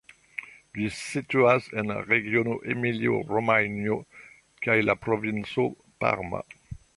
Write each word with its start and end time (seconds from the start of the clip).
Ĝi 0.77 0.85
situas 0.99 1.67
en 1.81 1.91
la 1.91 1.97
regiono 2.13 2.55
Emilio-Romanjo 2.75 3.99
kaj 4.67 4.79
la 4.89 4.97
provinco 5.05 5.69
Parma. 6.05 6.43